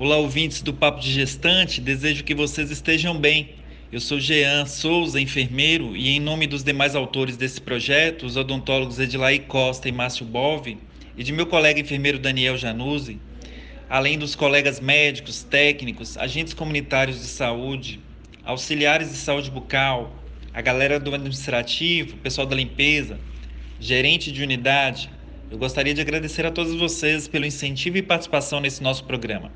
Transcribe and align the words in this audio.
Olá, 0.00 0.16
ouvintes 0.16 0.62
do 0.62 0.72
Papo 0.72 1.00
de 1.00 1.10
Gestante, 1.10 1.80
desejo 1.80 2.22
que 2.22 2.32
vocês 2.32 2.70
estejam 2.70 3.18
bem. 3.18 3.56
Eu 3.90 3.98
sou 3.98 4.20
Jean 4.20 4.64
Souza, 4.64 5.20
enfermeiro, 5.20 5.96
e 5.96 6.10
em 6.10 6.20
nome 6.20 6.46
dos 6.46 6.62
demais 6.62 6.94
autores 6.94 7.36
desse 7.36 7.60
projeto, 7.60 8.24
os 8.24 8.36
odontólogos 8.36 9.00
Edilaí 9.00 9.40
Costa 9.40 9.88
e 9.88 9.92
Márcio 9.92 10.24
Bove, 10.24 10.78
e 11.16 11.24
de 11.24 11.32
meu 11.32 11.46
colega 11.46 11.80
enfermeiro 11.80 12.16
Daniel 12.16 12.56
Januzzi, 12.56 13.18
além 13.90 14.16
dos 14.16 14.36
colegas 14.36 14.78
médicos, 14.78 15.42
técnicos, 15.42 16.16
agentes 16.16 16.54
comunitários 16.54 17.18
de 17.18 17.26
saúde, 17.26 17.98
auxiliares 18.44 19.10
de 19.10 19.16
saúde 19.16 19.50
bucal, 19.50 20.16
a 20.54 20.60
galera 20.60 21.00
do 21.00 21.12
administrativo, 21.12 22.18
pessoal 22.18 22.46
da 22.46 22.54
limpeza, 22.54 23.18
gerente 23.80 24.30
de 24.30 24.44
unidade, 24.44 25.10
eu 25.50 25.58
gostaria 25.58 25.92
de 25.92 26.00
agradecer 26.00 26.46
a 26.46 26.52
todos 26.52 26.72
vocês 26.76 27.26
pelo 27.26 27.44
incentivo 27.44 27.96
e 27.98 28.02
participação 28.02 28.60
nesse 28.60 28.80
nosso 28.80 29.02
programa. 29.02 29.50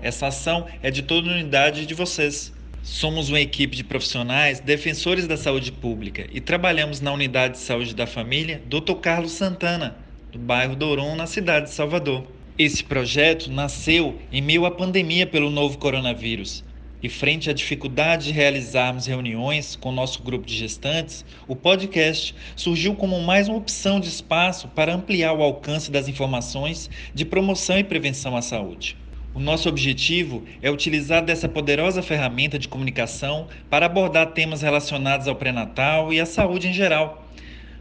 Essa 0.00 0.28
ação 0.28 0.66
é 0.80 0.90
de 0.90 1.02
toda 1.02 1.28
a 1.28 1.34
unidade 1.34 1.84
de 1.84 1.94
vocês. 1.94 2.52
Somos 2.82 3.28
uma 3.28 3.40
equipe 3.40 3.76
de 3.76 3.82
profissionais 3.82 4.60
defensores 4.60 5.26
da 5.26 5.36
saúde 5.36 5.72
pública 5.72 6.26
e 6.32 6.40
trabalhamos 6.40 7.00
na 7.00 7.12
unidade 7.12 7.54
de 7.54 7.60
saúde 7.60 7.94
da 7.94 8.06
família 8.06 8.62
Dr. 8.66 8.94
Carlos 9.00 9.32
Santana, 9.32 9.96
do 10.30 10.38
bairro 10.38 10.76
Douron, 10.76 11.16
na 11.16 11.26
cidade 11.26 11.66
de 11.66 11.74
Salvador. 11.74 12.24
Esse 12.56 12.82
projeto 12.82 13.50
nasceu 13.50 14.20
em 14.32 14.40
meio 14.40 14.64
à 14.64 14.70
pandemia 14.70 15.26
pelo 15.26 15.50
novo 15.50 15.78
coronavírus. 15.78 16.64
E 17.02 17.08
frente 17.08 17.50
à 17.50 17.52
dificuldade 17.52 18.26
de 18.26 18.32
realizarmos 18.32 19.06
reuniões 19.06 19.76
com 19.76 19.92
nosso 19.92 20.22
grupo 20.22 20.46
de 20.46 20.56
gestantes, 20.56 21.24
o 21.46 21.54
podcast 21.54 22.34
surgiu 22.56 22.94
como 22.94 23.20
mais 23.20 23.48
uma 23.48 23.58
opção 23.58 24.00
de 24.00 24.08
espaço 24.08 24.68
para 24.68 24.94
ampliar 24.94 25.32
o 25.32 25.42
alcance 25.42 25.90
das 25.90 26.08
informações 26.08 26.88
de 27.14 27.24
promoção 27.24 27.78
e 27.78 27.84
prevenção 27.84 28.36
à 28.36 28.42
saúde. 28.42 28.96
O 29.34 29.40
nosso 29.40 29.68
objetivo 29.68 30.42
é 30.62 30.70
utilizar 30.70 31.22
dessa 31.22 31.48
poderosa 31.48 32.02
ferramenta 32.02 32.58
de 32.58 32.66
comunicação 32.66 33.46
para 33.68 33.86
abordar 33.86 34.32
temas 34.32 34.62
relacionados 34.62 35.28
ao 35.28 35.36
pré-natal 35.36 36.12
e 36.12 36.18
à 36.18 36.24
saúde 36.24 36.68
em 36.68 36.72
geral, 36.72 37.28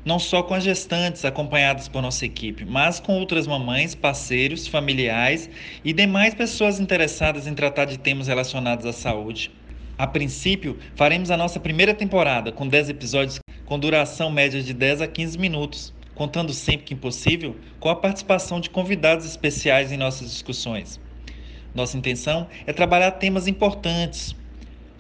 não 0.04 0.20
só 0.20 0.44
com 0.44 0.54
as 0.54 0.64
gestantes 0.64 1.24
acompanhadas 1.24 1.88
por 1.88 2.02
nossa 2.02 2.26
equipe, 2.26 2.66
mas 2.66 3.00
com 3.00 3.18
outras 3.18 3.48
mamães, 3.48 3.96
parceiros, 3.96 4.68
familiares 4.68 5.50
e 5.84 5.94
demais 5.94 6.36
pessoas 6.36 6.80
interessadas 6.80 7.48
em 7.48 7.56
tratar 7.56 7.86
de 7.86 7.98
temas 7.98 8.28
relacionados 8.28 8.86
à 8.86 8.92
saúde. 8.92 9.50
A 9.98 10.06
princípio, 10.06 10.78
faremos 10.96 11.32
a 11.32 11.38
nossa 11.38 11.60
primeira 11.60 11.94
temporada 11.94 12.52
com 12.52 12.68
10 12.68 12.90
episódios 12.90 13.40
com 13.66 13.80
duração 13.80 14.30
média 14.30 14.62
de 14.62 14.74
10 14.74 15.02
a 15.02 15.08
15 15.08 15.40
minutos, 15.40 15.94
contando 16.14 16.54
sempre 16.54 16.86
que 16.86 16.96
possível 16.96 17.56
com 17.80 17.90
a 17.90 17.96
participação 17.96 18.60
de 18.60 18.70
convidados 18.70 19.26
especiais 19.26 19.92
em 19.92 19.98
nossas 19.98 20.30
discussões. 20.30 21.00
Nossa 21.78 21.96
intenção 21.96 22.48
é 22.66 22.74
trabalhar 22.74 23.12
temas 23.12 23.48
importantes, 23.48 24.36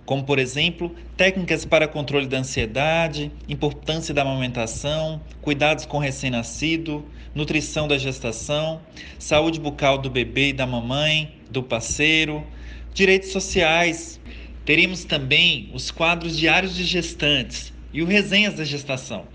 como, 0.06 0.23
por 0.23 0.38
exemplo, 0.38 0.95
técnicas 1.17 1.66
para 1.66 1.88
controle 1.88 2.28
da 2.28 2.38
ansiedade, 2.38 3.31
importância 3.50 4.14
da 4.14 4.22
amamentação, 4.22 5.20
cuidados 5.42 5.88
com 5.88 5.98
recém-nascido, 5.98 7.03
nutrição 7.33 7.88
da 7.88 7.98
gestação, 7.98 8.80
saúde 9.17 9.59
bucal 9.59 9.98
do 9.98 10.08
bebê 10.08 10.50
e 10.50 10.53
da 10.53 10.67
mamãe, 10.67 11.33
do 11.50 11.64
parceiro, 11.64 12.45
direitos 12.94 13.31
sociais. 13.31 14.20
Teremos 14.64 15.03
também 15.03 15.71
os 15.73 15.89
quadros 15.89 16.37
diários 16.37 16.76
de 16.76 16.83
gestantes 16.83 17.73
e 17.92 18.04
o 18.04 18.05
resenhas 18.05 18.54
da 18.54 18.64
gestação. 18.64 19.26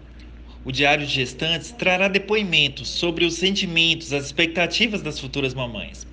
O 0.65 0.71
Diário 0.71 1.05
de 1.05 1.13
Gestantes 1.13 1.73
trará 1.73 2.07
depoimentos 2.07 2.89
sobre 2.89 3.25
os 3.25 3.35
sentimentos, 3.35 4.13
as 4.13 4.27
expectativas 4.27 5.03
das 5.03 5.19
futuras 5.19 5.55
mamães. 5.55 6.07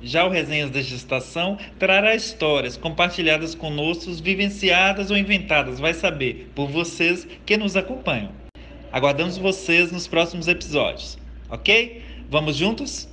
Já 0.00 0.24
o 0.24 0.30
Resenhas 0.30 0.70
da 0.70 0.80
Gestação 0.80 1.58
trará 1.78 2.14
histórias 2.14 2.76
compartilhadas 2.76 3.54
conosco, 3.54 4.12
vivenciadas 4.14 5.10
ou 5.10 5.16
inventadas, 5.16 5.80
vai 5.80 5.92
saber, 5.92 6.50
por 6.54 6.68
vocês 6.68 7.26
que 7.44 7.56
nos 7.56 7.76
acompanham. 7.76 8.30
Aguardamos 8.92 9.36
vocês 9.36 9.90
nos 9.90 10.06
próximos 10.06 10.46
episódios, 10.48 11.18
ok? 11.50 12.02
Vamos 12.30 12.56
juntos? 12.56 13.08